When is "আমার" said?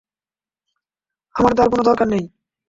1.35-1.53